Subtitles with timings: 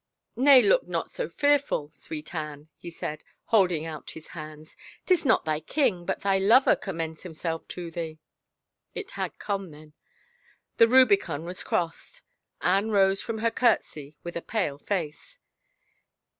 [0.35, 5.25] "Nay, look not so fearful, sweet Anne," he said, hold ing out his hands." 'Tis
[5.25, 8.17] not thy king, but thy lover commends himself to thee."
[8.95, 9.93] It had come, then.
[10.77, 12.23] The Rubicon was crossed.
[12.61, 15.37] Anne rose from her courtesy with a pale face.